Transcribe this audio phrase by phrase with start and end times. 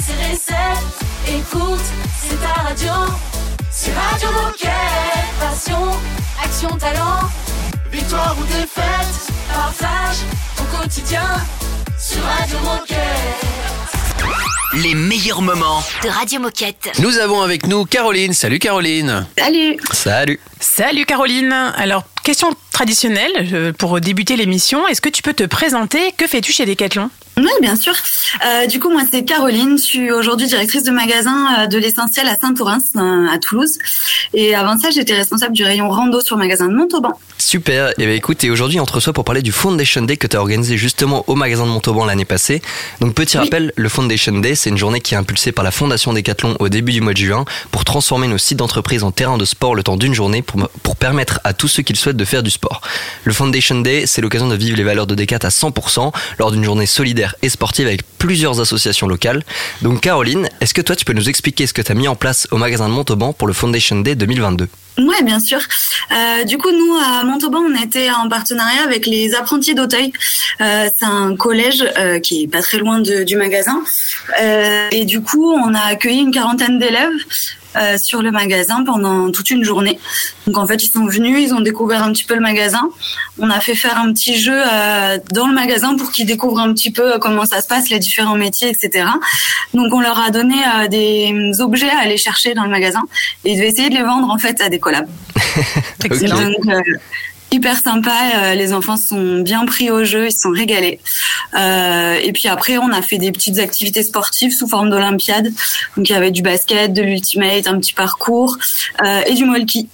[0.00, 0.98] ses recettes.
[1.28, 1.80] Écoute,
[2.22, 2.92] c'est ta radio.
[3.70, 4.70] C'est Radio Moquette.
[5.38, 5.90] Passion,
[6.42, 7.28] action, talent.
[7.92, 10.18] Victoire ou défaite, partage
[10.56, 11.24] ton quotidien
[11.98, 12.96] sur Radio Moquette.
[14.82, 15.82] Les meilleurs moments.
[16.04, 16.92] de Radio Moquette.
[17.00, 18.32] Nous avons avec nous Caroline.
[18.32, 19.26] Salut Caroline.
[19.36, 20.40] Salut Salut.
[20.60, 21.52] Salut Caroline.
[21.76, 24.86] Alors, question traditionnelle euh, pour débuter l'émission.
[24.86, 26.12] Est-ce que tu peux te présenter?
[26.16, 27.10] Que fais-tu chez Decathlon?
[27.40, 27.94] Oui, bien sûr.
[28.44, 29.78] Euh, du coup, moi, c'est Caroline.
[29.78, 33.78] Je suis aujourd'hui directrice de magasin euh, de l'essentiel à Saint-Orens, euh, à Toulouse.
[34.34, 37.18] Et avant ça, j'étais responsable du rayon rando sur magasin de Montauban.
[37.40, 37.94] Super.
[37.98, 40.40] Et bien écoute, et aujourd'hui entre soi pour parler du Foundation Day que tu as
[40.40, 42.60] organisé justement au magasin de Montauban l'année passée.
[43.00, 43.44] Donc petit Oui.
[43.44, 46.68] rappel, le Foundation Day, c'est une journée qui est impulsée par la Fondation Decathlon au
[46.68, 49.82] début du mois de juin pour transformer nos sites d'entreprise en terrain de sport le
[49.82, 52.50] temps d'une journée pour, pour permettre à tous ceux qui le souhaitent de faire du
[52.50, 52.82] sport.
[53.24, 56.62] Le Foundation Day, c'est l'occasion de vivre les valeurs de Decat à 100% lors d'une
[56.64, 59.42] journée solidaire et sportive avec plusieurs associations locales.
[59.80, 62.16] Donc Caroline, est-ce que toi tu peux nous expliquer ce que tu as mis en
[62.16, 64.68] place au magasin de Montauban pour le Foundation Day 2022
[65.06, 65.60] Ouais, bien sûr.
[66.12, 70.12] Euh, du coup, nous, à Montauban, on était en partenariat avec les apprentis d'Auteuil.
[70.60, 73.82] Euh, c'est un collège euh, qui est pas très loin du magasin.
[74.40, 77.12] Euh, et du coup, on a accueilli une quarantaine d'élèves
[77.76, 79.98] euh, sur le magasin pendant toute une journée.
[80.46, 82.88] Donc, en fait, ils sont venus, ils ont découvert un petit peu le magasin.
[83.38, 86.72] On a fait faire un petit jeu euh, dans le magasin pour qu'ils découvrent un
[86.72, 89.06] petit peu comment ça se passe, les différents métiers, etc.
[89.74, 93.02] Donc, on leur a donné euh, des objets à aller chercher dans le magasin
[93.44, 95.08] et ils devaient essayer de les vendre en fait à des collabs.
[96.04, 96.36] Excellent.
[96.40, 96.66] Ok.
[96.66, 96.80] Donc, euh,
[97.52, 98.12] hyper sympa.
[98.36, 101.00] euh, les enfants sont bien pris au jeu, ils se sont régalés.
[101.54, 105.52] Euh, et puis après, on a fait des petites activités sportives sous forme d'olympiade.
[105.96, 108.56] Donc il y avait du basket, de l'ultimate, un petit parcours
[109.04, 109.88] euh, et du molki.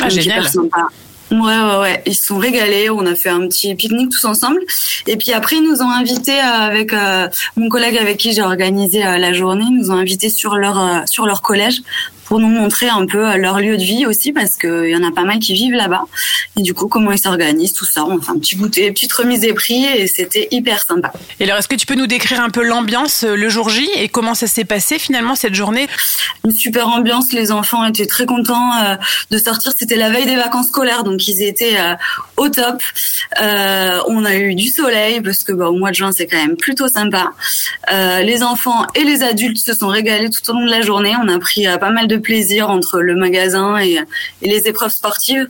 [0.00, 0.38] Ah, génial.
[0.38, 0.88] hyper sympa.
[1.30, 2.02] Ouais, ouais, ouais.
[2.06, 2.90] Ils se sont régalés.
[2.90, 4.60] On a fait un petit pique-nique tous ensemble.
[5.06, 9.04] Et puis après, ils nous ont invités avec euh, mon collègue avec qui j'ai organisé
[9.04, 9.64] euh, la journée.
[9.68, 11.82] Ils nous ont invités sur leur euh, sur leur collège
[12.34, 15.04] pour nous montrer un peu euh, leur lieu de vie aussi parce qu'il y en
[15.04, 16.02] a pas mal qui vivent là-bas.
[16.56, 18.04] Et du coup, comment ils s'organisent, tout ça.
[18.04, 21.12] On fait un petit goûter, petite remise des prix et c'était hyper sympa.
[21.38, 23.88] Et alors, est-ce que tu peux nous décrire un peu l'ambiance euh, le jour J
[23.94, 25.86] et comment ça s'est passé finalement cette journée?
[26.44, 27.32] Une super ambiance.
[27.32, 28.96] Les enfants étaient très contents euh,
[29.30, 29.70] de sortir.
[29.78, 31.76] C'était la veille des vacances scolaires, donc ils étaient
[32.36, 32.82] au top.
[33.40, 36.36] Euh, on a eu du soleil parce que bah, au mois de juin c'est quand
[36.36, 37.32] même plutôt sympa.
[37.92, 41.14] Euh, les enfants et les adultes se sont régalés tout au long de la journée.
[41.22, 44.00] On a pris euh, pas mal de plaisir entre le magasin et,
[44.42, 45.46] et les épreuves sportives.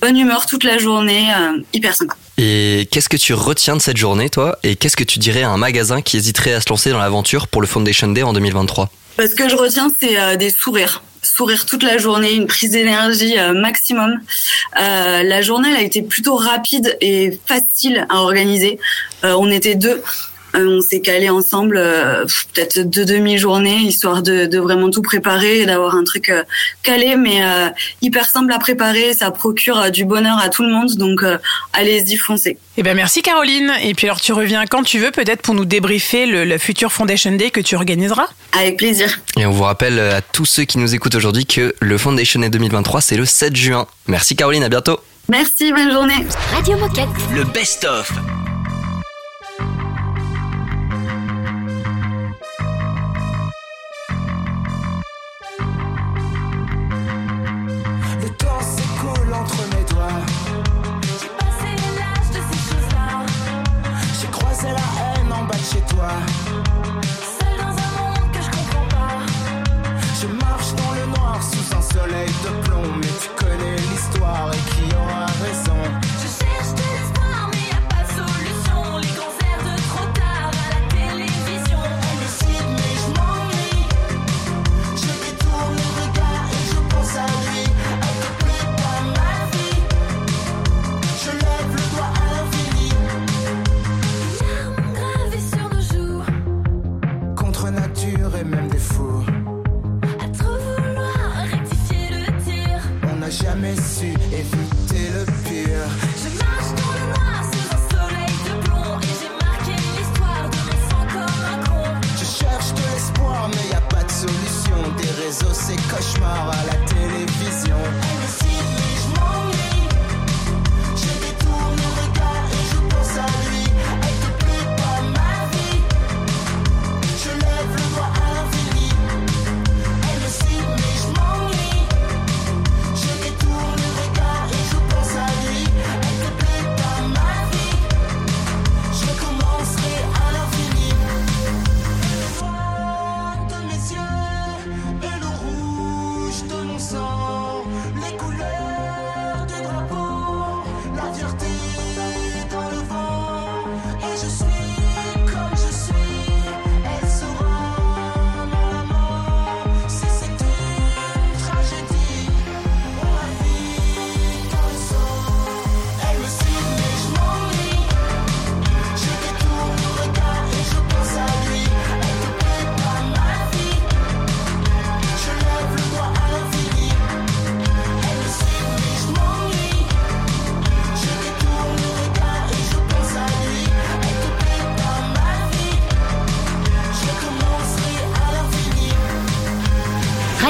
[0.00, 2.14] Bonne humeur toute la journée, euh, hyper sympa.
[2.36, 4.58] Et qu'est-ce que tu retiens de cette journée, toi?
[4.64, 7.46] Et qu'est-ce que tu dirais à un magasin qui hésiterait à se lancer dans l'aventure
[7.46, 8.90] pour le Foundation Day en 2023
[9.20, 11.02] Euh, Ce que je retiens, c'est euh, des sourires.
[11.22, 14.20] Sourire toute la journée, une prise d'énergie euh, maximum.
[14.78, 18.78] Euh, la journée, elle a été plutôt rapide et facile à organiser.
[19.24, 20.02] Euh, on était deux.
[20.56, 25.60] Euh, on s'est calé ensemble euh, peut-être deux demi-journées, histoire de, de vraiment tout préparer
[25.60, 26.42] et d'avoir un truc euh,
[26.82, 27.68] calé, mais euh,
[28.02, 29.14] hyper simple à préparer.
[29.14, 31.38] Ça procure euh, du bonheur à tout le monde, donc euh,
[31.72, 32.58] allez-y, foncez.
[32.76, 33.72] Eh ben merci Caroline.
[33.82, 36.92] Et puis alors, tu reviens quand tu veux, peut-être pour nous débriefer le, le futur
[36.92, 38.28] Foundation Day que tu organiseras?
[38.58, 39.18] Avec plaisir.
[39.38, 42.50] Et on vous rappelle à tous ceux qui nous écoutent aujourd'hui que le Foundation Day
[42.50, 43.86] 2023, c'est le 7 juin.
[44.06, 46.26] Merci Caroline, à bientôt Merci, bonne journée.
[46.52, 47.08] Radio Moquette.
[47.34, 48.12] Le best-of.
[48.12, 48.53] Le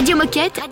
[0.04, 0.63] Radio Moquette.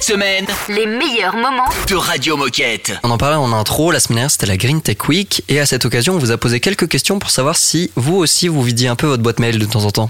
[0.00, 2.92] Cette semaine Les meilleurs moments de Radio Moquette.
[3.02, 5.66] On en parlait en intro, la semaine dernière c'était la Green Tech Week et à
[5.66, 8.88] cette occasion on vous a posé quelques questions pour savoir si vous aussi vous vidiez
[8.88, 10.08] un peu votre boîte mail de temps en temps.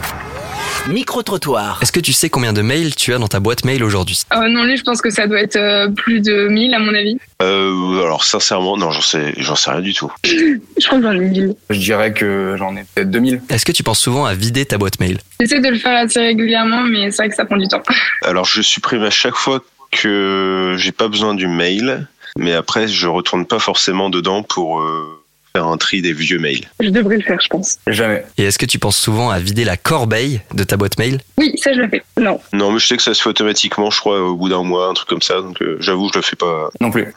[0.89, 1.79] Micro-trottoir.
[1.83, 4.23] Est-ce que tu sais combien de mails tu as dans ta boîte mail aujourd'hui?
[4.33, 6.95] Euh, non, lui, je pense que ça doit être euh, plus de 1000 à mon
[6.95, 7.19] avis.
[7.43, 10.11] Euh, alors sincèrement, non, j'en sais, j'en sais rien du tout.
[10.25, 11.55] Je crois que j'en ai 1000.
[11.69, 13.43] Je dirais que j'en ai peut-être 2000.
[13.51, 15.19] Est-ce que tu penses souvent à vider ta boîte mail?
[15.39, 17.83] J'essaie de le faire assez régulièrement, mais c'est vrai que ça prend du temps.
[18.23, 22.07] Alors je supprime à chaque fois que j'ai pas besoin du mail,
[22.39, 26.69] mais après je retourne pas forcément dedans pour euh, faire un tri des vieux mails.
[26.81, 27.79] Je devrais le faire, je pense.
[27.87, 28.25] Jamais.
[28.39, 31.21] Et est-ce que tu penses souvent à vider la corbeille de ta boîte mail?
[31.39, 32.03] Oui, ça, je le fais.
[32.19, 32.41] Non.
[32.53, 34.89] Non, mais je sais que ça se fait automatiquement, je crois, au bout d'un mois,
[34.89, 35.41] un truc comme ça.
[35.41, 36.71] Donc euh, j'avoue, je le fais pas.
[36.81, 37.13] Non plus.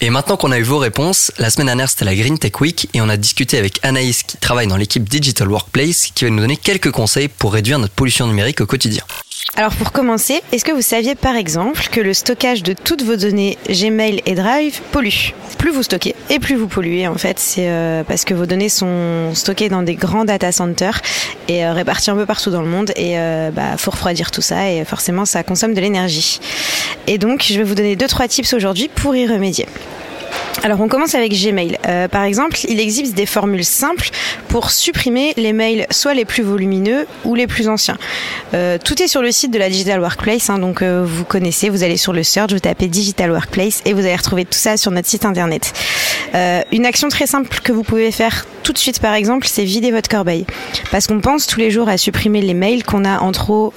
[0.00, 2.88] Et maintenant qu'on a eu vos réponses, la semaine dernière c'était la Green Tech Week
[2.94, 6.40] et on a discuté avec Anaïs qui travaille dans l'équipe Digital Workplace qui va nous
[6.40, 9.02] donner quelques conseils pour réduire notre pollution numérique au quotidien.
[9.56, 13.14] Alors pour commencer, est-ce que vous saviez par exemple que le stockage de toutes vos
[13.14, 15.30] données Gmail et Drive pollue?
[15.58, 18.68] Plus vous stockez et plus vous polluez en fait, c'est euh, parce que vos données
[18.68, 21.00] sont stockées dans des grands data centers
[21.46, 24.42] et euh, répartis un peu partout dans le monde et euh, bah faut refroidir tout
[24.42, 26.40] ça et forcément ça consomme de l'énergie.
[27.06, 29.66] Et donc je vais vous donner deux trois tips aujourd'hui pour y remédier.
[30.64, 31.78] Alors on commence avec Gmail.
[31.86, 34.08] Euh, par exemple, il existe des formules simples
[34.48, 37.98] pour supprimer les mails soit les plus volumineux ou les plus anciens.
[38.54, 41.68] Euh, tout est sur le site de la Digital Workplace, hein, donc euh, vous connaissez,
[41.68, 44.78] vous allez sur le search, vous tapez Digital Workplace et vous allez retrouver tout ça
[44.78, 45.74] sur notre site internet.
[46.72, 49.92] Une action très simple que vous pouvez faire tout de suite par exemple, c'est vider
[49.92, 50.46] votre corbeille.
[50.90, 53.72] Parce qu'on pense tous les jours à supprimer les mails qu'on a en trop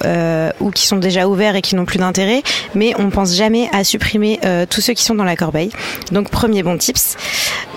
[0.60, 2.42] ou qui sont déjà ouverts et qui n'ont plus d'intérêt,
[2.74, 5.70] mais on pense jamais à supprimer tous ceux qui sont dans la corbeille.
[6.10, 7.14] Donc premier bon tips.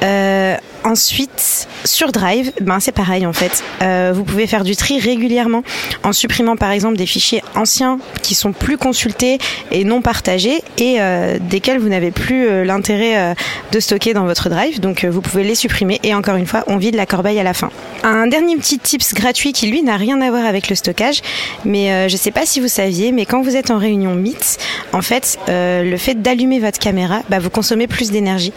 [0.02, 3.64] Euh, ensuite, sur Drive, ben c'est pareil en fait.
[3.82, 5.64] Euh, vous pouvez faire du tri régulièrement
[6.04, 9.38] en supprimant par exemple des fichiers anciens qui sont plus consultés
[9.72, 13.36] et non partagés et euh, desquels vous n'avez plus euh, l'intérêt
[13.72, 14.80] de stocker dans votre Drive.
[14.80, 17.54] Donc vous pouvez les supprimer et encore une fois, on vide la corbeille à la
[17.54, 17.70] fin.
[18.04, 21.22] Un dernier petit tips gratuit qui lui n'a rien à voir avec le stockage,
[21.66, 24.58] mais je sais pas si vous saviez, mais quand vous êtes en réunion Meet,
[24.94, 28.54] en fait, le fait d'allumer votre caméra, bah, vous consommez plus d'énergie.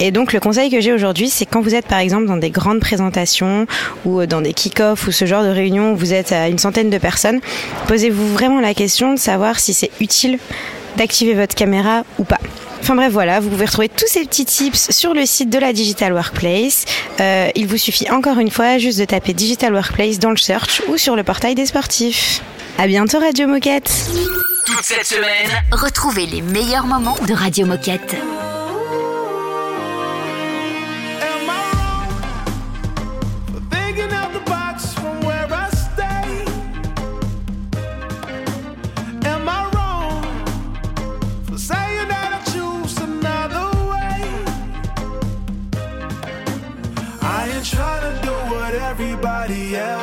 [0.00, 2.50] Et donc le conseil que j'ai aujourd'hui, c'est quand vous êtes par exemple dans des
[2.50, 3.66] grandes présentations
[4.04, 6.58] ou euh, dans des kick-offs ou ce genre de réunion où vous êtes à une
[6.58, 7.40] centaine de personnes,
[7.86, 10.38] posez-vous vraiment la question de savoir si c'est utile
[10.96, 12.40] d'activer votre caméra ou pas.
[12.80, 15.72] Enfin bref, voilà, vous pouvez retrouver tous ces petits tips sur le site de la
[15.72, 16.84] Digital Workplace.
[17.20, 20.82] Euh, il vous suffit encore une fois juste de taper Digital Workplace dans le search
[20.88, 22.40] ou sur le portail des sportifs.
[22.78, 23.92] À bientôt Radio Moquette.
[24.64, 28.16] Toute cette semaine, Retrouvez les meilleurs moments de Radio Moquette.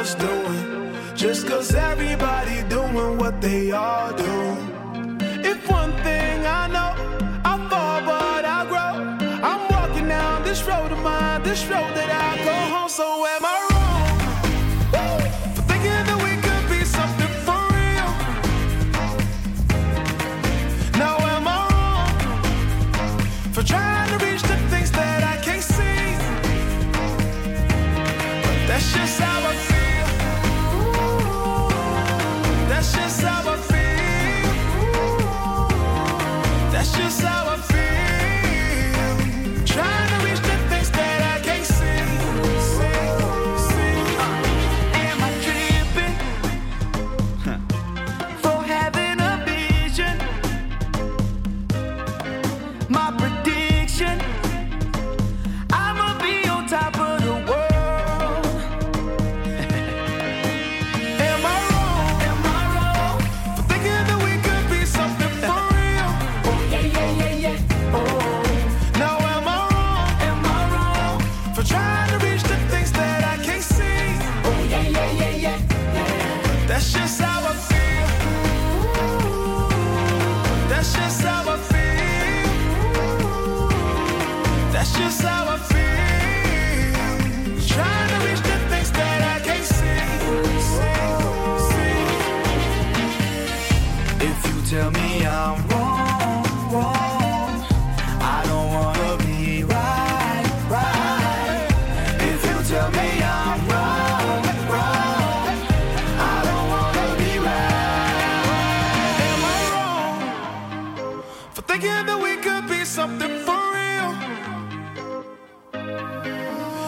[0.05, 4.35] Else doing, just cause everybody doing what they all do.
[5.51, 6.91] If one thing I know,
[7.43, 8.93] I fall but I grow.
[9.50, 12.25] I'm walking down this road of mine, this road that I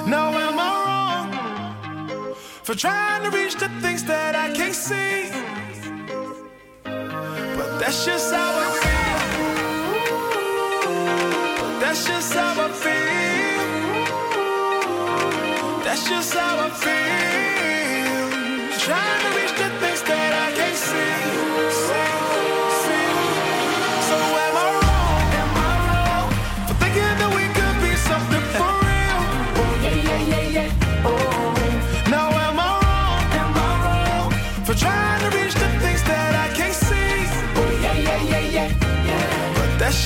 [0.08, 2.34] Now am I wrong
[2.64, 5.30] for trying to reach the things that I can't see?
[6.84, 9.18] But that's just how I feel.
[11.60, 13.58] But that's just how I feel.
[15.84, 17.57] That's just how I feel.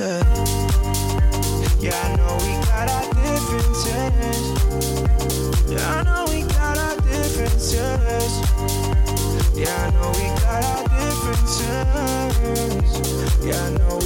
[0.00, 0.24] answer.
[1.78, 4.38] Yeah, I know we got our differences.
[5.70, 8.32] Yeah, I know we got our differences.
[9.54, 11.64] Yeah, I know we got our differences.
[13.44, 14.03] Yeah, I know.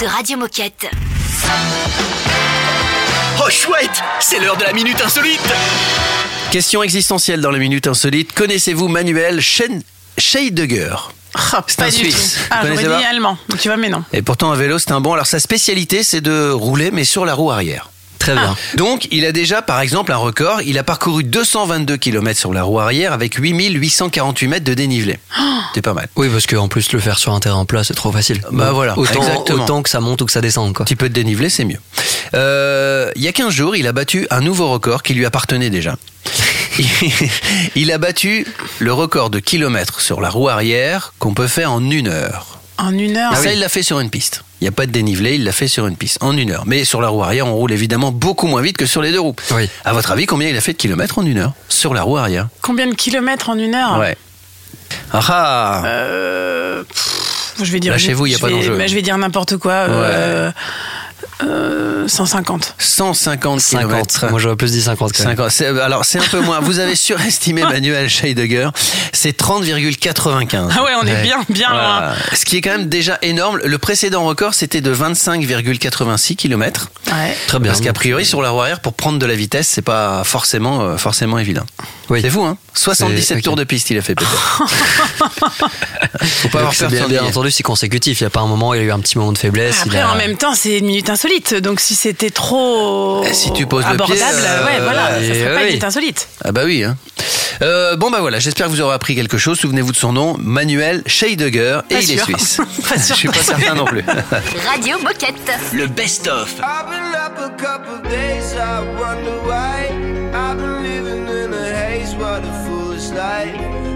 [0.00, 0.90] De Radio Moquette.
[3.44, 5.40] Oh chouette, c'est l'heure de la minute insolite.
[6.50, 8.32] Question existentielle dans les minutes insolites.
[8.32, 9.82] Connaissez-vous Manuel Schen-
[10.18, 10.94] Scheidegger?
[11.66, 12.34] C'est Pas un Suisse.
[12.34, 12.40] tout.
[12.50, 13.08] Ah, Vous j'aurais connaissez dit pas?
[13.10, 13.38] allemand.
[13.60, 14.02] Tu vois, mais non.
[14.12, 15.12] Et pourtant, un vélo, c'est un bon.
[15.14, 17.90] Alors, sa spécialité, c'est de rouler, mais sur la roue arrière.
[18.20, 18.54] Très bien.
[18.76, 20.60] Donc, il a déjà, par exemple, un record.
[20.62, 25.18] Il a parcouru 222 km sur la roue arrière avec 8848 mètres de dénivelé.
[25.74, 26.06] C'est pas mal.
[26.16, 28.42] Oui, parce qu'en plus, le faire sur un terrain plat, c'est trop facile.
[28.52, 29.64] Bah Donc, voilà, Autant, exactement.
[29.64, 30.82] autant que ça monte ou que ça descende, quoi.
[30.82, 31.80] Un petit peu de dénivelé, c'est mieux.
[32.34, 35.70] Euh, il y a 15 jours, il a battu un nouveau record qui lui appartenait
[35.70, 35.96] déjà.
[37.74, 38.46] il a battu
[38.78, 42.59] le record de kilomètres sur la roue arrière qu'on peut faire en une heure.
[42.80, 43.36] En une heure.
[43.36, 44.42] ça, il l'a fait sur une piste.
[44.60, 46.64] Il n'y a pas de dénivelé, il l'a fait sur une piste, en une heure.
[46.66, 49.20] Mais sur la roue arrière, on roule évidemment beaucoup moins vite que sur les deux
[49.20, 49.34] roues.
[49.52, 49.68] Oui.
[49.84, 52.16] À votre avis, combien il a fait de kilomètres en une heure Sur la roue
[52.18, 52.48] arrière?
[52.60, 53.98] Combien de kilomètres en une heure?
[53.98, 54.16] Ouais.
[55.12, 57.92] Ah ah Euh, pff, je vais dire.
[57.92, 58.76] Lâchez-vous, il y a pas vais- d'enjeu.
[58.76, 59.72] bah, je vais dire n'importe quoi.
[59.72, 60.50] euh,
[61.42, 62.74] euh, 150.
[62.78, 63.86] 150 50.
[63.88, 64.26] kilomètres.
[64.30, 65.12] Moi, j'aurais plus dit 50.
[65.12, 65.36] quand même.
[65.36, 65.50] 50.
[65.50, 66.60] C'est- Alors, c'est un peu moins.
[66.60, 68.68] Vous avez surestimé Manuel Scheidegger.
[69.12, 70.70] C'est 30,95.
[70.76, 72.12] Ah ouais, on est bien, bien loin.
[72.34, 73.58] Ce qui est quand même déjà énorme.
[73.64, 76.88] Le précédent record, c'était de 25,86 km.
[77.06, 77.36] Ouais.
[77.46, 77.72] Très bien.
[77.72, 80.82] Parce qu'a priori, sur la roue arrière, pour prendre de la vitesse, c'est pas forcément,
[80.82, 81.64] euh, forcément évident.
[82.08, 82.20] Oui.
[82.22, 83.42] C'est fou, hein 77 ok.
[83.44, 84.30] tours de piste, il a fait peut-être.
[86.42, 88.20] Faut pas avoir peur de bien, bien entendu, c'est consécutif.
[88.20, 89.38] Il n'y a pas un moment où il y a eu un petit moment de
[89.38, 89.76] faiblesse.
[89.84, 91.54] il Après, a- en même temps, c'est une minute insolite.
[91.54, 95.20] Donc, si c'était trop Eh, si tu poses le abordable, pied, euh, ouais, voilà, ça
[95.20, 95.60] serait pas oui.
[95.62, 96.28] une minute insolite.
[96.44, 96.82] Ah bah oui.
[96.84, 96.96] Hein.
[97.62, 99.58] Euh, bon bah voilà, j'espère que vous aurez appris quelque chose.
[99.58, 102.56] Souvenez-vous de son nom, Manuel Scheidegger, et Pas il est suisse.
[102.88, 103.16] Pas Je sûr.
[103.16, 104.02] suis pas certain non plus.
[104.66, 105.34] Radio Moquette.
[105.72, 105.88] Le.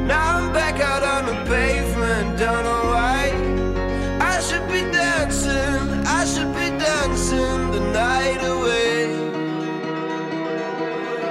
[0.07, 3.44] Now I'm back out on the pavement, don't know why.
[7.15, 9.07] Dancing the night away.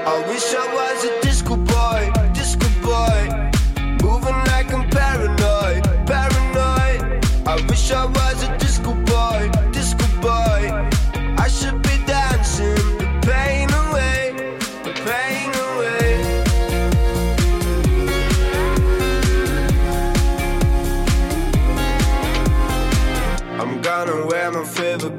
[0.05, 3.51] I wish I was a disco boy, disco boy.
[4.01, 7.01] Moving like I'm paranoid, paranoid.
[7.45, 8.57] I wish I was a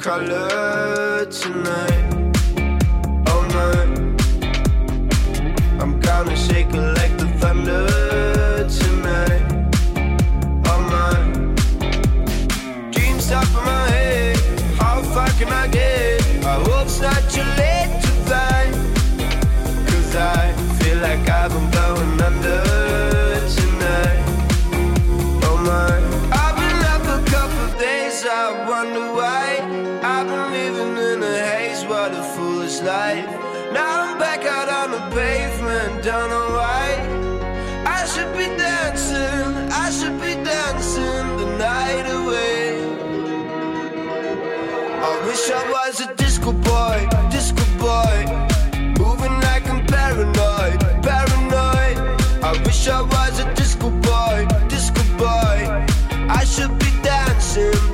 [0.04, 2.03] color tonight.
[45.34, 48.18] Wish I was a disco boy, disco boy.
[49.00, 51.96] Moving like I'm paranoid, paranoid.
[52.42, 55.58] I wish I was a disco boy, disco boy.
[56.38, 57.93] I should be dancing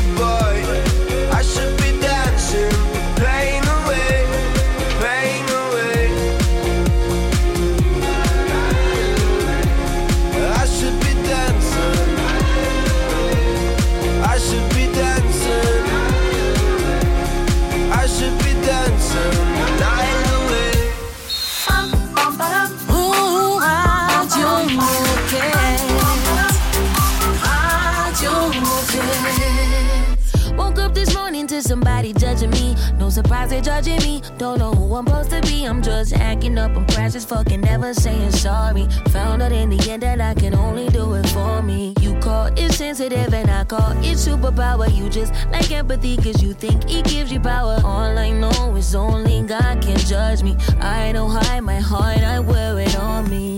[33.61, 34.21] judging me.
[34.37, 35.65] Don't know who I'm supposed to be.
[35.65, 36.75] I'm just acting up.
[36.75, 38.87] I'm crash as fucking never saying sorry.
[39.09, 41.93] Found out in the end that I can only do it for me.
[42.01, 44.93] You call it sensitive and I call it superpower.
[44.95, 47.79] You just like empathy cause you think it gives you power.
[47.83, 50.55] All I know is only God can judge me.
[50.79, 53.50] I don't hide my heart, I wear it on me.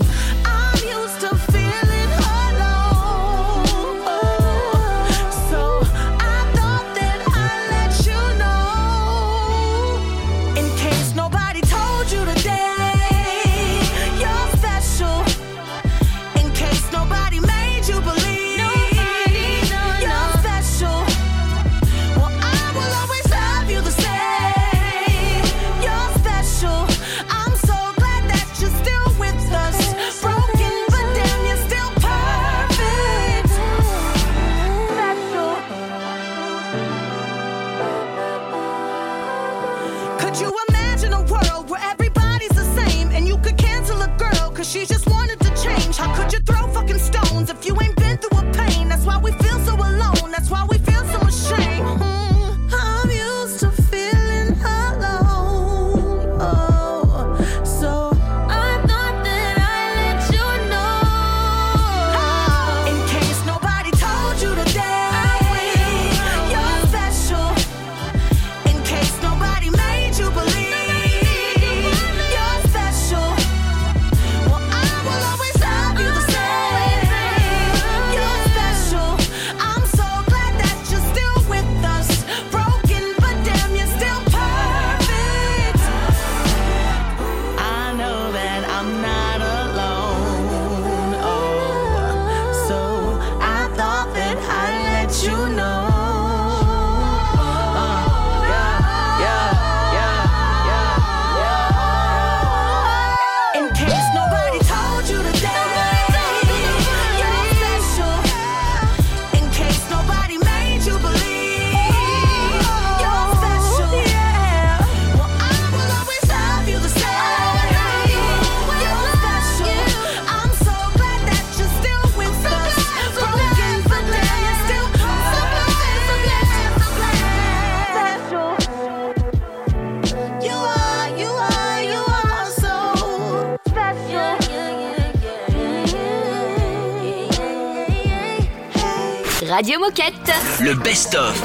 [139.63, 140.33] Radio Moquette.
[140.59, 141.41] Le best-of.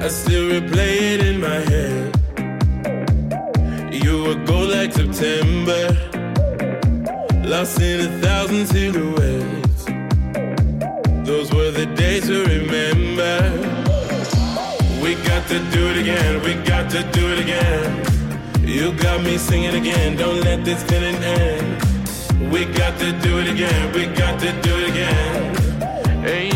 [0.00, 2.12] I still replay it in my head.
[3.92, 5.94] You were gold like September,
[7.44, 9.84] lost in a thousand silhouettes.
[11.24, 13.52] Those were the days to remember.
[15.00, 18.04] We got to do it again, we got to do it again.
[18.60, 22.50] You got me singing again, don't let this feeling end.
[22.50, 25.56] We got to do it again, we got to do it again.
[26.26, 26.55] Ain't no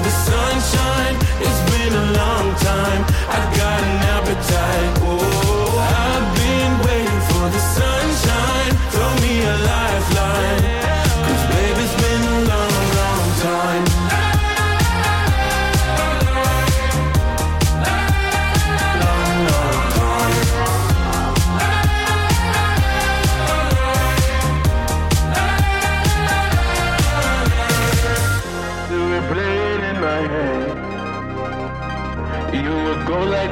[0.00, 1.16] the sunshine.
[1.40, 3.02] It's been a long time.
[3.36, 4.92] I got an appetite.
[5.02, 8.72] Oh, I've been waiting for the sunshine.
[8.92, 10.75] Throw me a lifeline.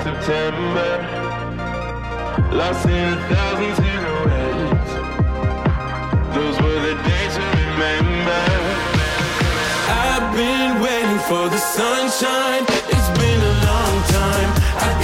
[0.04, 1.00] September,
[2.52, 4.92] lost in a thousand silhouettes.
[6.34, 8.44] Those were the days to remember.
[9.88, 12.64] I've been waiting for the sunshine.
[12.92, 14.50] It's been a long time.
[14.76, 15.03] I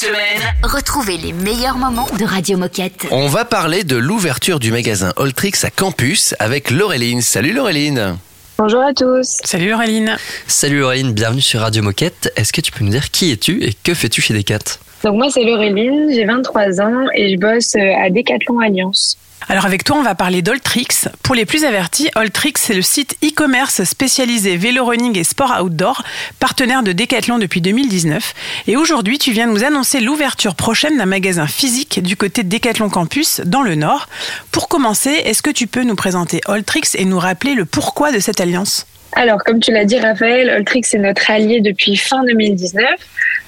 [0.00, 3.06] semaine, Retrouvez les meilleurs moments de Radio Moquette.
[3.10, 7.20] On va parler de l'ouverture du magasin Oltrix à Campus avec Laureline.
[7.20, 8.16] Salut Laureline.
[8.56, 9.36] Bonjour à tous.
[9.44, 10.16] Salut Auréline.
[10.46, 12.32] Salut Auréline, bienvenue sur Radio Moquette.
[12.36, 15.26] Est-ce que tu peux nous dire qui es-tu et que fais-tu chez Decat Donc moi
[15.30, 19.18] c'est Laureline, j'ai 23 ans et je bosse euh, à Decathlon Alliance.
[19.48, 21.08] Alors avec toi, on va parler d'Oltrix.
[21.22, 26.02] Pour les plus avertis, Oltrix, c'est le site e-commerce spécialisé vélo running et sport outdoor,
[26.38, 28.34] partenaire de Decathlon depuis 2019.
[28.68, 32.90] Et aujourd'hui, tu viens nous annoncer l'ouverture prochaine d'un magasin physique du côté de Decathlon
[32.90, 34.08] Campus, dans le Nord.
[34.52, 38.20] Pour commencer, est-ce que tu peux nous présenter Oltrix et nous rappeler le pourquoi de
[38.20, 38.86] cette alliance?
[39.12, 42.84] Alors comme tu l'as dit Raphaël, Oltrix est notre allié depuis fin 2019.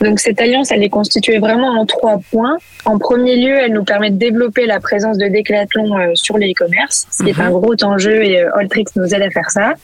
[0.00, 2.56] Donc cette alliance, elle est constituée vraiment en trois points.
[2.84, 6.50] En premier lieu, elle nous permet de développer la présence de Decathlon euh, sur les
[6.50, 9.74] e-commerce, ce qui est un gros enjeu et euh, Oltrix nous aide à faire ça.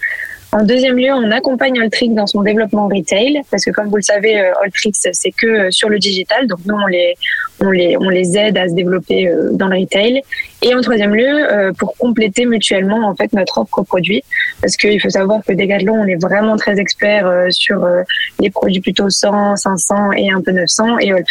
[0.51, 4.03] En deuxième lieu, on accompagne Oltrix dans son développement retail, parce que comme vous le
[4.03, 7.17] savez, euh, Oltrix, c'est que euh, sur le digital, donc nous, on les,
[7.61, 10.23] on les, on les aide à se développer euh, dans le retail.
[10.63, 14.25] Et en troisième lieu, pour compléter mutuellement en fait notre offre produit,
[14.61, 17.87] parce qu'il faut savoir que Decathlon, on est vraiment très expert sur
[18.41, 21.23] les produits plutôt 100, 500 et un peu 900, et euh,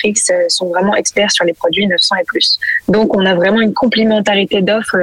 [0.47, 2.57] sont vraiment experts sur les produits 900 et plus.
[2.87, 4.95] Donc, on a vraiment une complémentarité d'offres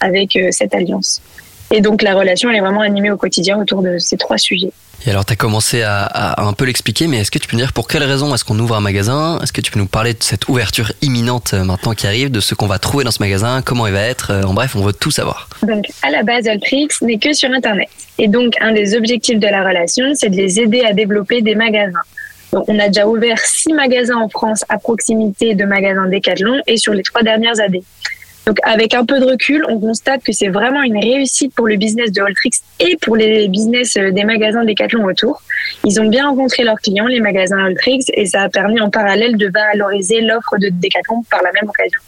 [0.00, 1.22] avec cette alliance.
[1.72, 4.72] Et donc, la relation, elle est vraiment animée au quotidien autour de ces trois sujets.
[5.06, 7.56] Et alors, tu as commencé à, à un peu l'expliquer, mais est-ce que tu peux
[7.56, 9.38] nous dire pour quelle raison est-ce qu'on ouvre un magasin?
[9.42, 12.40] Est-ce que tu peux nous parler de cette ouverture imminente euh, maintenant qui arrive, de
[12.40, 14.30] ce qu'on va trouver dans ce magasin, comment il va être?
[14.30, 15.48] Euh, En bref, on veut tout savoir.
[15.62, 17.88] Donc, à la base, Altrix n'est que sur Internet.
[18.18, 21.54] Et donc, un des objectifs de la relation, c'est de les aider à développer des
[21.54, 22.02] magasins.
[22.52, 26.76] Donc, on a déjà ouvert six magasins en France à proximité de magasins Decathlon et
[26.76, 27.84] sur les trois dernières années.
[28.46, 31.76] Donc, avec un peu de recul, on constate que c'est vraiment une réussite pour le
[31.76, 35.42] business de Altrix et pour les business euh, des magasins Decathlon autour.
[35.84, 39.36] Ils ont bien rencontré leurs clients, les magasins Altrix, et ça a permis en parallèle
[39.36, 42.00] de valoriser l'offre de Decathlon par la même occasion.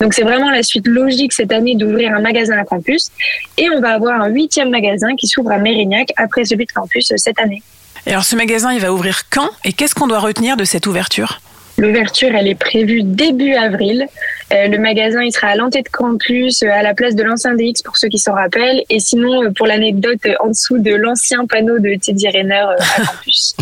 [0.00, 3.10] Donc c'est vraiment la suite logique cette année d'ouvrir un magasin à campus
[3.56, 7.10] et on va avoir un huitième magasin qui s'ouvre à Mérignac après celui de campus
[7.12, 7.62] euh, cette année.
[8.06, 9.50] Et alors ce magasin, il va ouvrir quand?
[9.64, 11.40] Et qu'est-ce qu'on doit retenir de cette ouverture?
[11.78, 14.06] L'ouverture, elle est prévue début avril.
[14.52, 17.54] Euh, le magasin, il sera à l'entrée de campus, euh, à la place de l'ancien
[17.54, 18.82] DX pour ceux qui s'en rappellent.
[18.88, 23.06] Et sinon, euh, pour l'anecdote, en dessous de l'ancien panneau de Teddy Rayner euh, à
[23.06, 23.54] campus.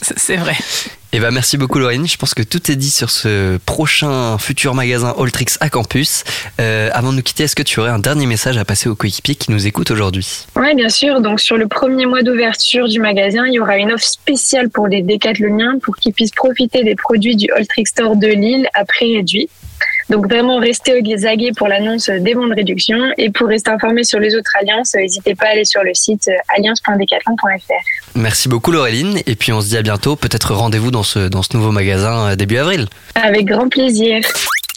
[0.00, 0.54] C'est vrai.
[1.14, 4.74] Et bah merci beaucoup Laurine, je pense que tout est dit sur ce prochain futur
[4.74, 6.24] magasin Alltrix à campus.
[6.58, 8.94] Euh, avant de nous quitter, est-ce que tu aurais un dernier message à passer aux
[8.94, 10.46] coéquipiers qui nous écoutent aujourd'hui?
[10.56, 11.20] Oui, bien sûr.
[11.20, 14.88] Donc, sur le premier mois d'ouverture du magasin, il y aura une offre spéciale pour
[14.88, 19.14] les décathloniens pour qu'ils puissent profiter des produits du Alltrix Store de Lille à prix
[19.14, 19.50] réduit.
[20.08, 22.96] Donc, vraiment, restez au aguets pour l'annonce des bons de réduction.
[23.18, 26.28] Et pour rester informé sur les autres alliances, n'hésitez pas à aller sur le site
[26.28, 28.14] euh, alliance.decathlon.fr.
[28.14, 31.42] Merci beaucoup Laureline, et puis on se dit à bientôt, peut-être rendez-vous dans ce, dans
[31.42, 32.86] ce nouveau magasin euh, début avril.
[33.14, 34.20] Avec grand plaisir.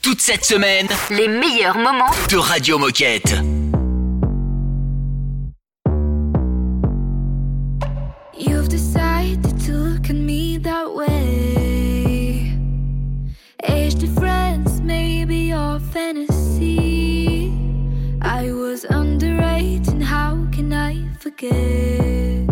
[0.01, 3.35] Toute cette semaine, Les meilleurs moments de Radio Moquette.
[8.37, 12.51] You've decided to look at me that way.
[13.63, 14.44] Age difference,
[14.85, 17.51] maybe your fantasy.
[18.21, 22.47] I was underrated, how can I forget?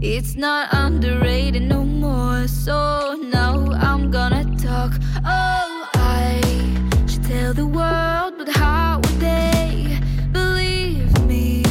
[0.00, 4.92] It's not underrated no more, so now I'm gonna talk.
[5.24, 6.40] Oh, I
[7.06, 9.98] should tell the world, but how would they
[10.32, 11.62] believe me?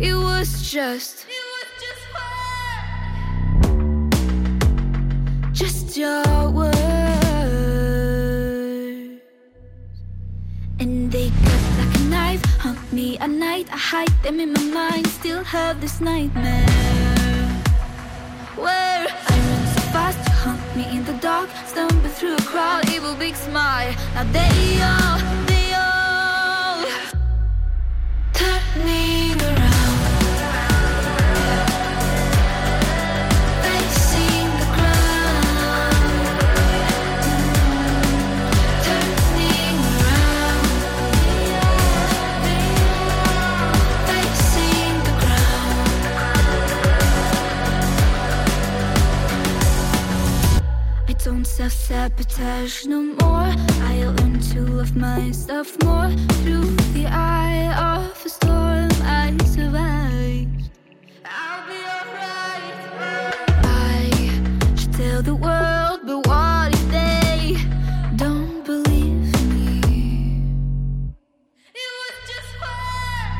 [0.00, 1.26] It was just.
[1.28, 1.68] It was
[5.52, 6.71] just, just your word.
[11.12, 13.68] They cut like a knife, hunt me at night.
[13.70, 16.66] I hide them in my mind, still have this nightmare.
[18.56, 21.50] Where I run so fast, you hunt me in the dark.
[21.66, 23.94] Stumble through a crowd, evil big smile.
[24.14, 25.18] Now they all,
[25.50, 26.80] they all
[28.32, 29.31] turning around.
[52.02, 53.54] Self-sabotage no more.
[53.90, 56.10] I learn to love myself more
[56.42, 60.70] Through the eye of a storm I survived.
[61.24, 62.76] I'll be alright.
[63.64, 64.10] I
[64.76, 67.56] should tell the world But what if they
[68.16, 69.22] don't believe
[69.54, 69.80] me?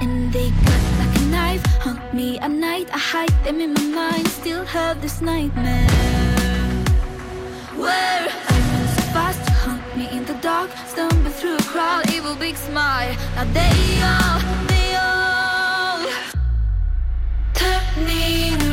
[0.00, 2.88] And they cut like a knife Hunt me at night.
[2.92, 5.88] I hide them in my mind Still have this nightmare.
[7.76, 8.41] Where
[10.62, 13.14] me dark Stumble through a crowd, evil big smile.
[13.34, 16.06] Now they all, they all
[17.54, 18.71] Turning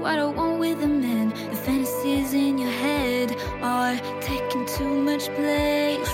[0.00, 1.30] what I want with a man.
[1.30, 6.12] The fantasies in your head are taking too much place.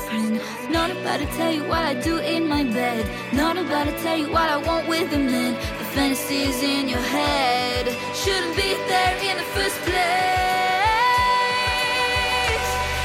[0.70, 3.08] Not about to tell you what I do in my bed.
[3.32, 5.54] Not about to tell you what I want with a man.
[5.54, 10.02] The fantasies in your head shouldn't be there in the first place.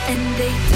[0.10, 0.67] And they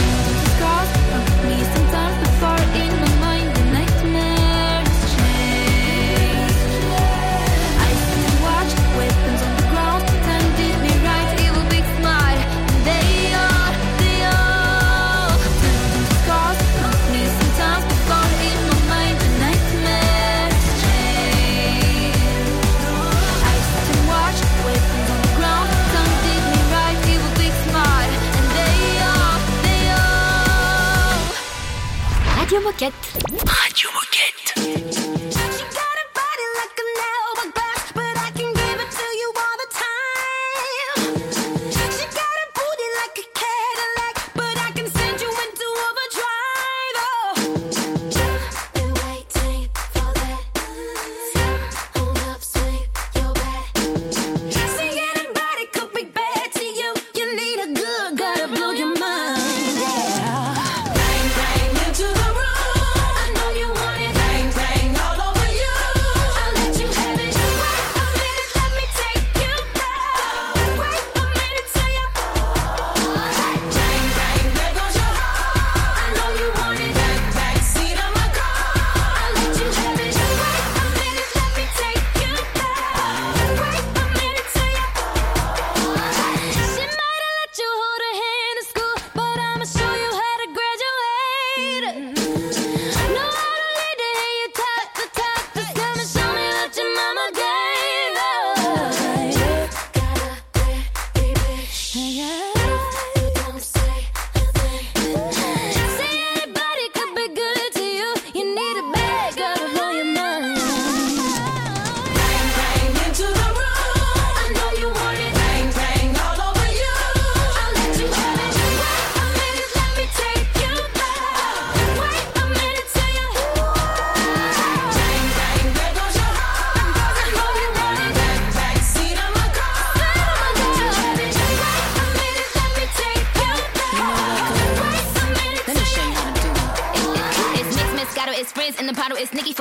[32.81, 33.30] Radio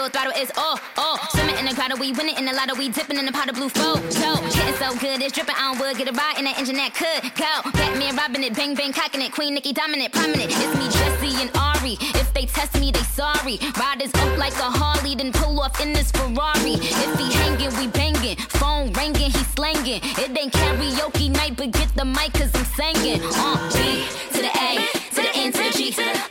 [0.01, 1.19] full throttle, it's all, all.
[1.29, 3.55] Swimming in the grotto, we winning in the lotto, we dipping in the pot of
[3.55, 3.97] blue flow.
[4.09, 6.95] So, getting so good, it's dripping on wood, get a ride in that engine that
[6.95, 7.53] could go.
[7.77, 10.49] Batman robbing it, bang bang cocking it, Queen Nicki dominant, prominent.
[10.49, 11.97] It's me, Jesse and Ari.
[12.17, 13.59] If they test me, they sorry.
[13.77, 16.81] Riders up like a Harley, then pull off in this Ferrari.
[16.81, 18.37] If he hanging, we banging.
[18.57, 20.01] Phone ringing, he slanging.
[20.03, 23.21] It ain't karaoke night, but get the mic, cause I'm singing.
[23.23, 24.21] Uh, beat
[25.93, 26.30] j'ai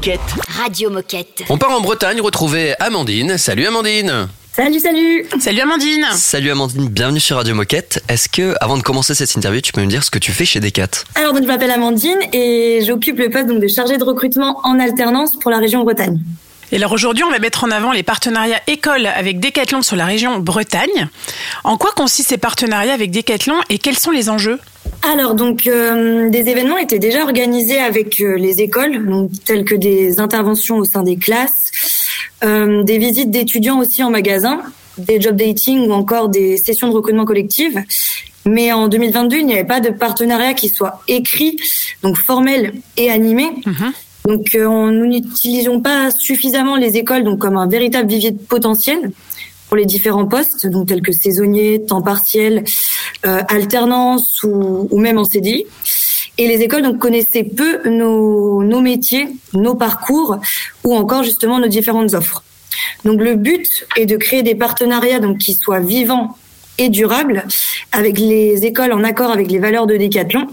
[0.00, 0.20] Moquette.
[0.48, 1.42] Radio Moquette.
[1.50, 3.36] On part en Bretagne retrouver Amandine.
[3.36, 4.28] Salut Amandine.
[4.50, 8.02] Salut, salut Salut Amandine Salut Amandine, bienvenue sur Radio Moquette.
[8.08, 10.46] Est-ce que, avant de commencer cette interview, tu peux me dire ce que tu fais
[10.46, 11.04] chez Decat?
[11.16, 14.80] Alors donc je m'appelle Amandine et j'occupe le poste donc de chargée de recrutement en
[14.80, 16.18] alternance pour la région Bretagne.
[16.72, 20.06] Et alors aujourd'hui, on va mettre en avant les partenariats écoles avec Decathlon sur la
[20.06, 21.10] région Bretagne.
[21.62, 24.60] En quoi consistent ces partenariats avec Decathlon et quels sont les enjeux?
[25.02, 29.74] Alors donc euh, des événements étaient déjà organisés avec euh, les écoles, donc tels que
[29.74, 31.70] des interventions au sein des classes,
[32.44, 34.60] euh, des visites d'étudiants aussi en magasin,
[34.98, 37.82] des job dating ou encore des sessions de recrutement collective.
[38.46, 41.58] Mais en 2022, il n'y avait pas de partenariat qui soit écrit,
[42.02, 43.46] donc formel et animé.
[44.26, 49.10] Donc euh, nous n'utilisions pas suffisamment les écoles donc comme un véritable vivier de potentiel
[49.70, 52.64] pour les différents postes, donc tels que saisonnier, temps partiel,
[53.24, 55.64] euh, alternance ou, même en CDI.
[56.38, 60.38] Et les écoles donc connaissaient peu nos, nos métiers, nos parcours
[60.82, 62.42] ou encore justement nos différentes offres.
[63.04, 66.36] Donc le but est de créer des partenariats donc qui soient vivants
[66.78, 67.44] et durables
[67.92, 70.48] avec les écoles en accord avec les valeurs de Décathlon.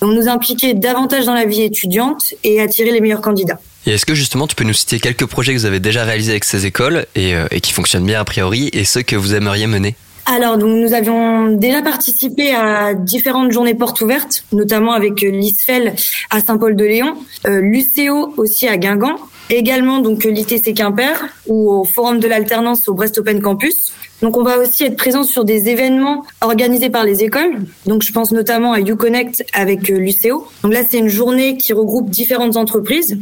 [0.00, 3.60] Donc nous impliquer davantage dans la vie étudiante et attirer les meilleurs candidats.
[3.86, 6.32] Et est-ce que justement tu peux nous citer quelques projets que vous avez déjà réalisés
[6.32, 9.66] avec ces écoles et, euh, qui fonctionnent bien a priori et ceux que vous aimeriez
[9.66, 9.96] mener?
[10.26, 15.94] Alors, donc, nous avions déjà participé à différentes journées portes ouvertes, notamment avec euh, l'ISFEL
[16.30, 17.14] à Saint-Paul-de-Léon,
[17.46, 19.16] euh, l'UCO aussi à Guingamp,
[19.50, 23.92] également donc euh, l'ITC Quimper ou au Forum de l'alternance au Brest Open Campus.
[24.22, 27.58] Donc, on va aussi être présent sur des événements organisés par les écoles.
[27.84, 30.48] Donc, je pense notamment à UConnect avec l'UCO.
[30.62, 33.18] Donc là, c'est une journée qui regroupe différentes entreprises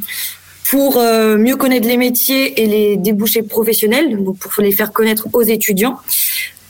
[0.73, 5.29] pour euh, mieux connaître les métiers et les débouchés professionnels, donc pour les faire connaître
[5.35, 5.99] aux étudiants.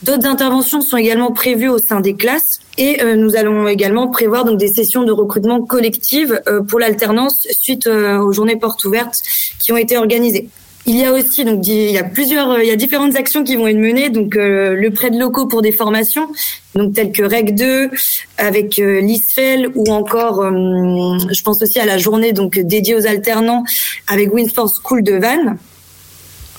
[0.01, 4.43] D'autres interventions sont également prévues au sein des classes et euh, nous allons également prévoir
[4.43, 9.21] donc des sessions de recrutement collectives euh, pour l'alternance suite aux journées portes ouvertes
[9.57, 10.49] qui ont été organisées.
[10.85, 13.43] Il y a aussi donc il y a plusieurs euh, il y a différentes actions
[13.43, 14.09] qui vont être menées.
[14.09, 16.27] Donc euh, le prêt de locaux pour des formations
[16.75, 17.89] donc telles que REC 2
[18.37, 23.07] avec euh, l'ISFEL ou encore euh, je pense aussi à la journée donc dédiée aux
[23.07, 23.63] alternants
[24.07, 25.57] avec Winsport School de Vannes.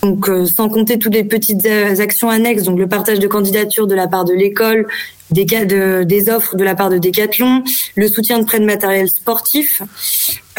[0.02, 4.06] Donc, sans compter toutes les petites actions annexes, donc le partage de candidatures de la
[4.06, 4.86] part de l'école,
[5.30, 7.64] des, de, des offres de la part de Decathlon,
[7.94, 9.80] le soutien de prêt de matériel sportif,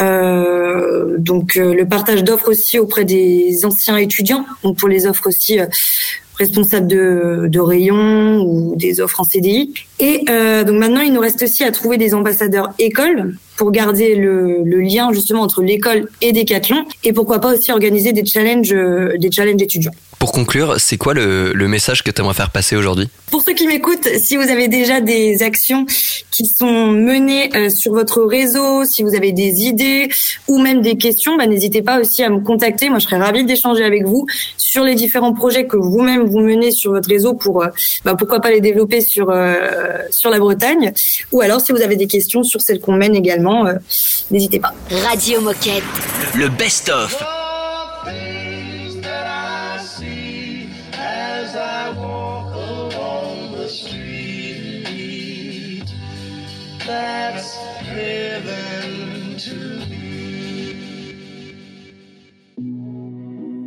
[0.00, 5.28] euh, donc euh, le partage d'offres aussi auprès des anciens étudiants, donc pour les offres
[5.28, 5.66] aussi euh,
[6.38, 9.72] responsable de, de rayon ou des offres en CDI.
[9.98, 14.14] Et euh, donc maintenant, il nous reste aussi à trouver des ambassadeurs écoles pour garder
[14.14, 18.72] le, le lien justement entre l'école et Decathlon et pourquoi pas aussi organiser des challenges,
[18.72, 19.92] euh, des challenges étudiants.
[20.18, 23.08] Pour conclure, c'est quoi le, le message que tu aimerais faire passer aujourd'hui?
[23.30, 25.84] Pour ceux qui m'écoutent, si vous avez déjà des actions
[26.30, 30.08] qui sont menées euh, sur votre réseau, si vous avez des idées
[30.48, 32.88] ou même des questions, bah, n'hésitez pas aussi à me contacter.
[32.88, 36.70] Moi, je serais ravie d'échanger avec vous sur les différents projets que vous-même vous menez
[36.70, 37.68] sur votre réseau pour, euh,
[38.04, 40.92] bah, pourquoi pas les développer sur euh, sur la Bretagne.
[41.32, 43.74] Ou alors, si vous avez des questions sur celles qu'on mène également, euh,
[44.30, 44.72] n'hésitez pas.
[44.90, 45.82] Radio Moquette.
[46.34, 47.22] Le best-of.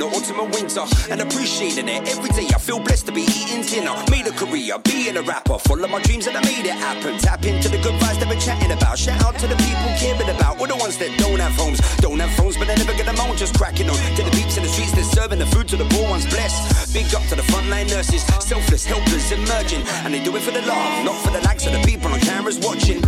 [0.00, 0.08] The
[0.40, 2.48] and winter, and appreciating it every day.
[2.54, 3.92] I feel blessed to be eating dinner.
[4.10, 7.18] Made a career, being a rapper, follow my dreams and I made it happen.
[7.18, 8.98] Tap into the good vibes that we're chatting about.
[8.98, 12.18] Shout out to the people caring about, all the ones that don't have homes, don't
[12.18, 13.36] have phones, but they never get them on.
[13.36, 15.88] Just cracking on to the beeps in the streets, they're serving the food to the
[15.92, 16.24] poor ones.
[16.26, 20.52] Blessed, big up to the frontline nurses, selfless, helpless, emerging, and they do it for
[20.52, 23.02] the love, not for the likes of the people on cameras watching.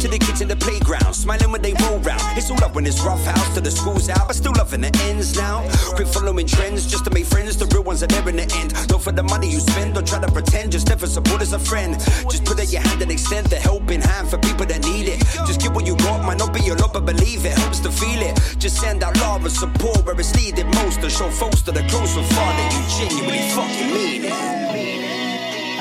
[0.00, 2.22] To the kids in the playground, smiling when they roll round.
[2.38, 4.92] It's all up when it's rough house to the schools out, but still loving the
[5.04, 5.68] ends now.
[5.94, 7.56] Quit following trends just to make friends.
[7.56, 8.72] The real ones are there in the end.
[8.88, 10.72] Don't for the money you spend, don't try to pretend.
[10.72, 11.98] Just never support as a friend.
[12.30, 15.18] Just put out your hand and extend the helping hand for people that need it.
[15.46, 17.90] Just give what you got, might not be a lot, but believe it helps to
[17.90, 18.34] feel it.
[18.58, 21.00] Just send out love and support where it's needed most.
[21.00, 24.32] To show folks that are close and far that you genuinely fucking mean it.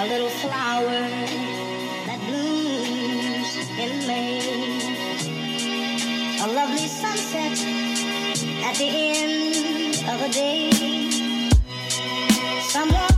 [0.02, 1.00] A little flower
[2.08, 4.40] that blooms in May.
[6.42, 7.58] A lovely sunset
[8.64, 9.39] at the end
[12.70, 13.09] Someone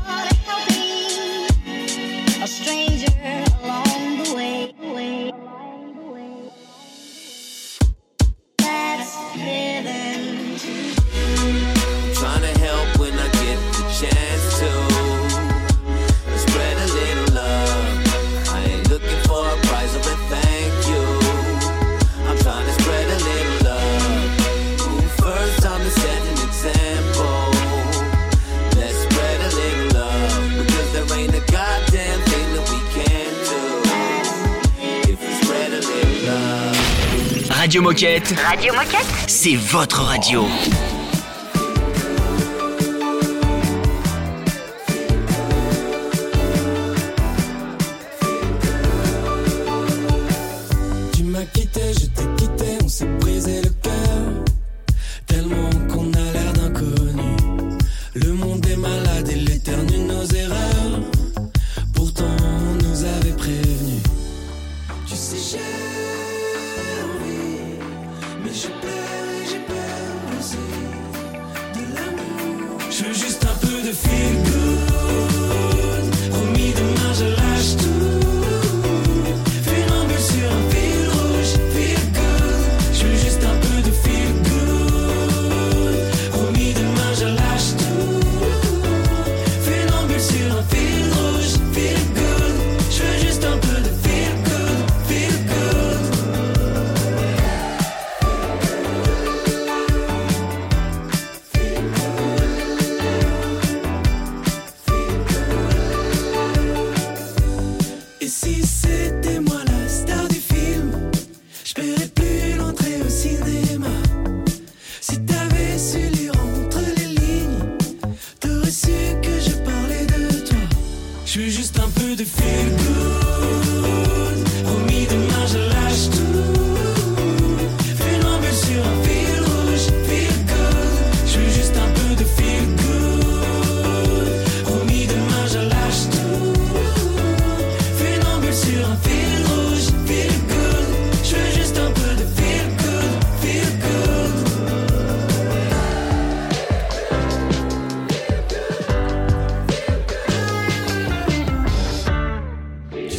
[37.71, 38.35] Radio Moquette.
[38.37, 39.07] Radio Moquette.
[39.27, 40.45] C'est votre radio.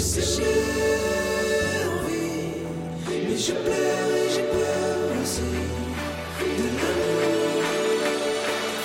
[0.02, 2.62] sais, j'ai envie,
[3.08, 5.52] mais je pleure et j'ai peur aussi
[6.40, 7.62] de l'amour.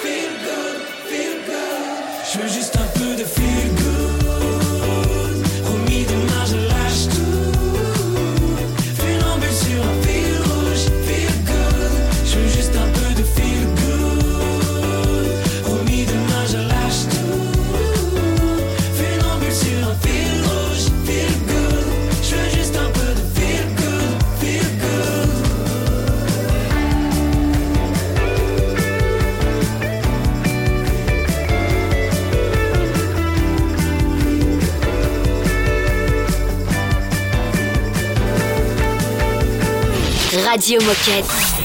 [0.01, 1.97] Feel good, feel good,
[2.31, 3.56] je veux juste un peu de feel
[40.57, 41.56] Radio Moquette.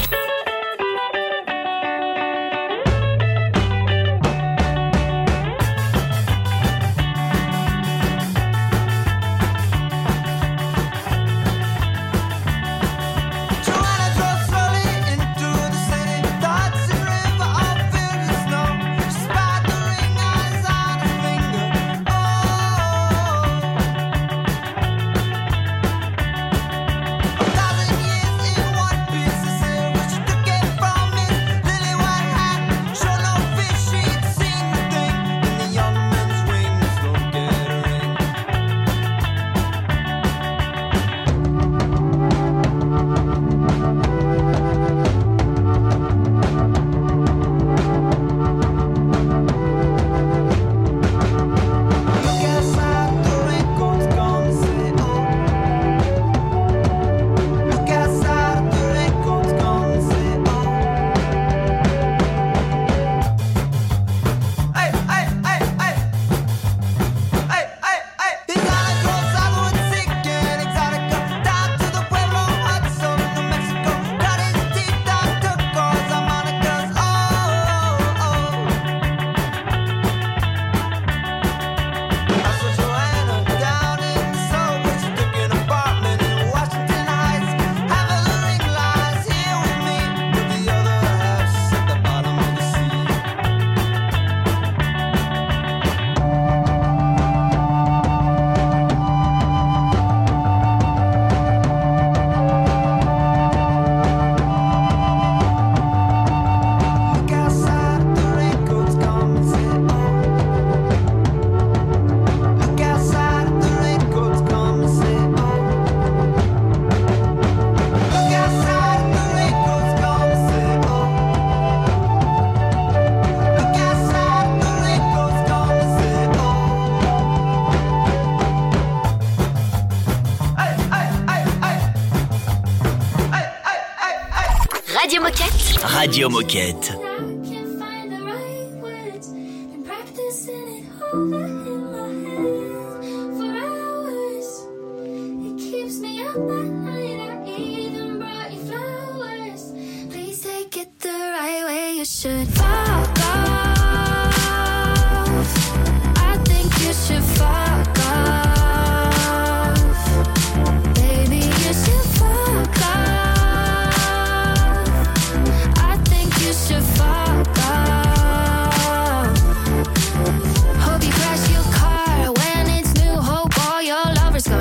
[136.02, 137.01] Radio Moquette.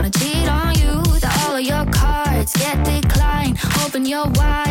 [0.01, 2.53] Gonna cheat on you with all of your cards.
[2.53, 3.59] Get declined.
[3.85, 4.70] Open your wide.